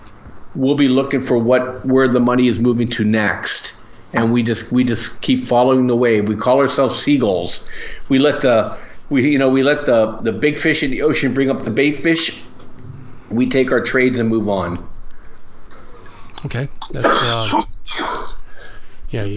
[0.54, 3.74] we'll be looking for what where the money is moving to next
[4.12, 6.28] and we just we just keep following the wave.
[6.28, 7.66] We call ourselves seagulls.
[8.08, 8.76] We let the
[9.08, 11.70] we you know we let the the big fish in the ocean bring up the
[11.70, 12.42] bait fish,
[13.30, 14.88] we take our trades and move on.
[16.44, 17.62] Okay, that's uh,
[19.10, 19.36] Yeah, you,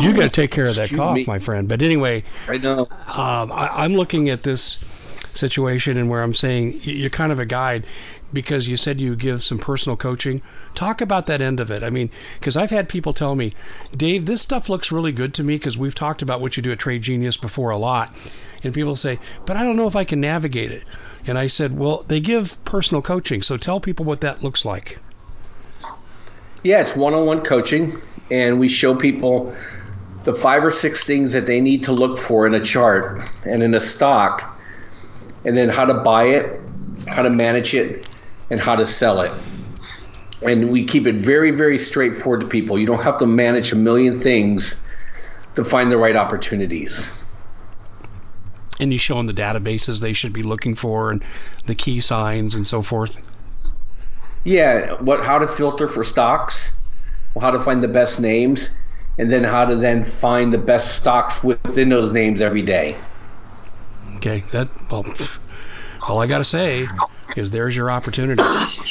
[0.00, 1.24] you got to take care of that Excuse cough, me.
[1.26, 1.68] my friend.
[1.68, 2.80] But anyway, I know.
[2.80, 4.88] um, I, I'm looking at this
[5.34, 7.86] situation and where I'm saying you're kind of a guide
[8.32, 10.42] because you said you give some personal coaching.
[10.74, 11.82] Talk about that end of it.
[11.82, 13.54] I mean, because I've had people tell me,
[13.96, 16.72] Dave, this stuff looks really good to me because we've talked about what you do
[16.72, 18.14] at Trade Genius before a lot.
[18.64, 20.84] And people say, but I don't know if I can navigate it.
[21.26, 23.42] And I said, well, they give personal coaching.
[23.42, 24.98] So tell people what that looks like.
[26.62, 27.92] Yeah, it's one-on-one coaching,
[28.30, 29.52] and we show people
[30.22, 33.64] the five or six things that they need to look for in a chart and
[33.64, 34.56] in a stock,
[35.44, 36.60] and then how to buy it,
[37.08, 38.08] how to manage it,
[38.52, 39.32] and how to sell it.
[40.42, 42.78] And we keep it very, very straightforward to people.
[42.78, 44.80] You don't have to manage a million things
[45.54, 47.10] to find the right opportunities.
[48.78, 51.24] And you show them the databases they should be looking for and
[51.64, 53.16] the key signs and so forth.
[54.44, 56.72] Yeah, what how to filter for stocks,
[57.40, 58.68] how to find the best names,
[59.18, 62.96] and then how to then find the best stocks within those names every day.
[64.16, 65.04] Okay, that well,
[66.08, 66.86] all I got to say
[67.36, 68.42] is there's your opportunity.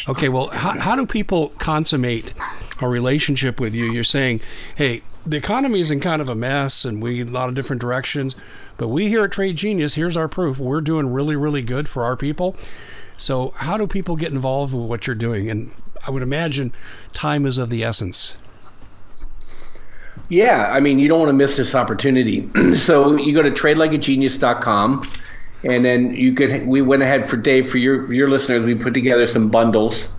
[0.07, 2.33] Okay, well, how, how do people consummate
[2.79, 3.85] a relationship with you?
[3.85, 4.41] You're saying,
[4.75, 7.81] hey, the economy is in kind of a mess, and we a lot of different
[7.81, 8.35] directions,
[8.77, 10.57] but we here at Trade Genius, here's our proof.
[10.57, 12.55] We're doing really, really good for our people.
[13.17, 15.51] So, how do people get involved with what you're doing?
[15.51, 15.71] And
[16.05, 16.73] I would imagine
[17.13, 18.33] time is of the essence.
[20.29, 22.49] Yeah, I mean, you don't want to miss this opportunity.
[22.75, 25.03] so you go to tradelikeagenius.com,
[25.63, 26.67] and then you could.
[26.67, 28.65] We went ahead for Dave for your your listeners.
[28.65, 30.09] We put together some bundles.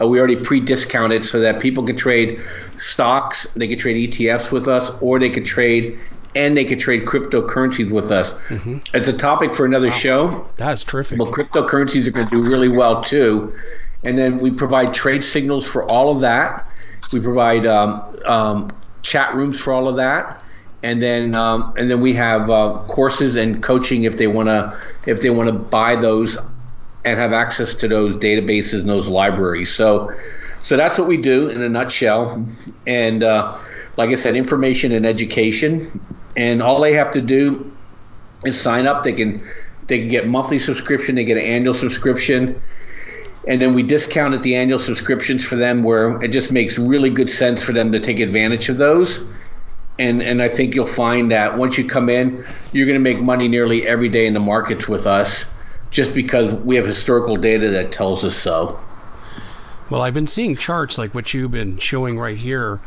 [0.00, 2.38] Uh, we already pre-discounted so that people could trade
[2.76, 5.98] stocks, they could trade ETFs with us, or they could trade
[6.34, 8.38] and they could trade cryptocurrencies with us.
[8.92, 10.46] It's a topic for another show.
[10.56, 11.18] That's terrific.
[11.18, 13.54] Well, cryptocurrencies are going to do really well too.
[14.04, 16.70] And then we provide trade signals for all of that.
[17.10, 18.70] We provide um, um,
[19.00, 20.42] chat rooms for all of that,
[20.82, 24.78] and then um, and then we have uh, courses and coaching if they want to
[25.06, 26.38] if they want to buy those
[27.04, 29.72] and have access to those databases and those libraries.
[29.72, 30.12] So
[30.60, 32.44] so that's what we do in a nutshell.
[32.86, 33.56] And uh,
[33.96, 36.00] like I said, information and education.
[36.36, 37.72] And all they have to do
[38.44, 39.04] is sign up.
[39.04, 39.46] They can
[39.86, 41.14] they can get monthly subscription.
[41.14, 42.60] They get an annual subscription.
[43.46, 47.30] And then we discounted the annual subscriptions for them where it just makes really good
[47.30, 49.24] sense for them to take advantage of those.
[49.98, 53.20] And and I think you'll find that once you come in, you're going to make
[53.20, 55.52] money nearly every day in the markets with us
[55.90, 58.78] just because we have historical data that tells us so.
[59.88, 62.80] Well, I've been seeing charts like what you've been showing right here.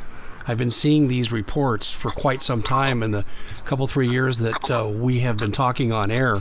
[0.46, 3.24] I've been seeing these reports for quite some time in the
[3.66, 6.38] couple three years that uh, we have been talking on air.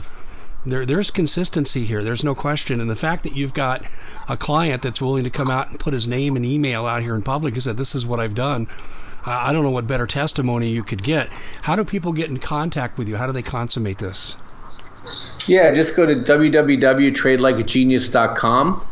[0.65, 2.03] There, there's consistency here.
[2.03, 2.81] There's no question.
[2.81, 3.83] And the fact that you've got
[4.27, 7.15] a client that's willing to come out and put his name and email out here
[7.15, 8.67] in public and said, "This is what I've done."
[9.25, 11.29] I don't know what better testimony you could get.
[11.61, 13.17] How do people get in contact with you?
[13.17, 14.37] How do they consummate this?
[15.45, 18.85] Yeah, just go to www.tradelikeagenius.com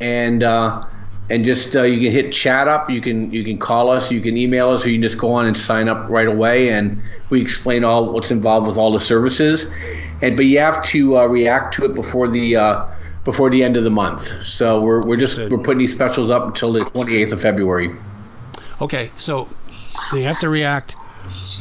[0.00, 0.84] and uh,
[1.28, 2.90] and just uh, you can hit chat up.
[2.90, 5.32] You can you can call us, you can email us, or you can just go
[5.32, 9.00] on and sign up right away, and we explain all what's involved with all the
[9.00, 9.70] services.
[10.22, 12.84] And but you have to uh, react to it before the uh,
[13.24, 14.28] before the end of the month.
[14.44, 17.94] So we're we're just we're putting these specials up until the 28th of February.
[18.80, 19.48] Okay, so
[20.12, 20.96] they have to react.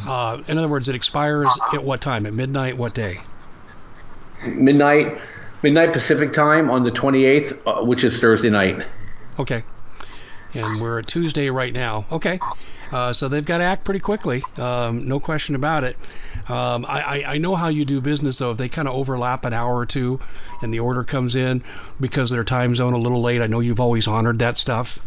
[0.08, 2.26] Uh, in other words, it expires at what time?
[2.26, 2.78] At midnight?
[2.78, 3.20] What day?
[4.46, 5.20] Midnight
[5.62, 8.86] midnight Pacific time on the 28th, uh, which is Thursday night.
[9.38, 9.64] Okay.
[10.54, 12.06] And we're at Tuesday right now.
[12.12, 12.40] Okay.
[12.92, 14.44] Uh, so they've got to act pretty quickly.
[14.58, 15.96] Um, no question about it.
[16.48, 18.52] Um, I, I, I know how you do business, though.
[18.52, 20.20] If they kind of overlap an hour or two
[20.64, 21.64] and the order comes in
[22.00, 25.00] because their time zone a little late, I know you've always honored that stuff.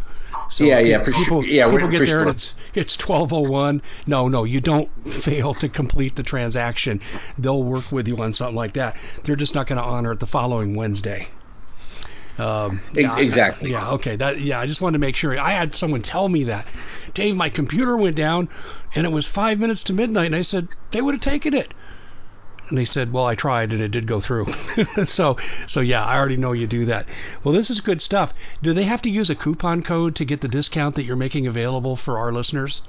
[0.53, 1.45] So Yeah, yeah, for people, sure.
[1.45, 3.81] Yeah, people we're- get there and it's it's 12:01.
[4.07, 7.01] No, no, you don't fail to complete the transaction.
[7.39, 8.95] They'll work with you on something like that.
[9.25, 11.29] They're just not going to honor it the following Wednesday.
[12.39, 13.71] Um, yeah, I- exactly.
[13.71, 13.91] yeah.
[13.93, 14.17] Okay.
[14.17, 14.41] That.
[14.41, 14.61] Yeah.
[14.61, 15.39] I just wanted to make sure.
[15.39, 16.67] I had someone tell me that,
[17.15, 18.49] Dave, my computer went down,
[18.95, 21.73] and it was five minutes to midnight, and I said they would have taken it.
[22.69, 24.47] And they said, "Well, I tried, and it did go through."
[25.07, 25.37] so,
[25.67, 27.09] so yeah, I already know you do that.
[27.45, 28.33] Well, this is good stuff.
[28.63, 31.47] Do they have to use a coupon code to get the discount that you're making
[31.47, 32.83] available for our listeners?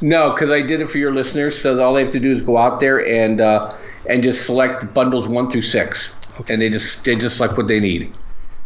[0.00, 1.60] No, because I did it for your listeners.
[1.60, 3.74] So all they have to do is go out there and uh,
[4.06, 6.14] and just select bundles one through six,
[6.48, 8.12] and they just they just select what they need.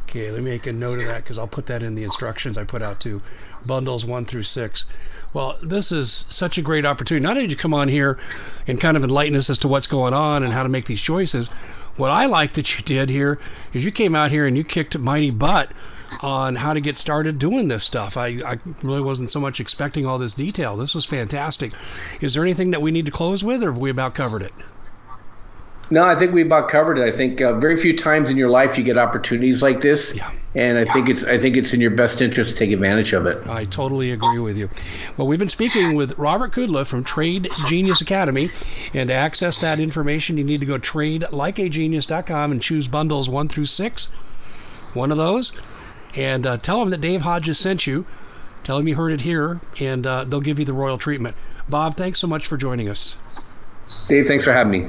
[0.09, 2.57] Okay, let me make a note of that because I'll put that in the instructions
[2.57, 3.21] I put out to
[3.67, 4.85] Bundles one through six.
[5.33, 7.23] Well, this is such a great opportunity.
[7.23, 8.19] Not only to come on here
[8.69, 11.01] and kind of enlighten us as to what's going on and how to make these
[11.01, 11.49] choices.
[11.97, 13.41] What I like that you did here
[13.73, 15.73] is you came out here and you kicked mighty butt
[16.21, 18.17] on how to get started doing this stuff.
[18.17, 20.77] I, I really wasn't so much expecting all this detail.
[20.77, 21.73] This was fantastic.
[22.21, 24.53] Is there anything that we need to close with, or have we about covered it?
[25.95, 27.05] No, I think we about covered it.
[27.07, 30.29] I think uh, very few times in your life you get opportunities like this, Yeah.
[30.57, 33.27] and I think it's I think it's in your best interest to take advantage of
[33.27, 33.47] it.
[33.47, 34.69] I totally agree with you.
[35.17, 38.51] Well, we've been speaking with Robert Kudla from Trade Genius Academy.
[38.93, 43.47] And to access that information, you need to go to tradelikeagenius.com and choose bundles one
[43.47, 44.07] through six.
[44.95, 45.53] One of those.
[46.17, 48.05] And uh, tell them that Dave Hodges sent you.
[48.65, 51.37] Tell them you heard it here, and uh, they'll give you the royal treatment.
[51.69, 53.15] Bob, thanks so much for joining us.
[54.09, 54.89] Dave, thanks for having me.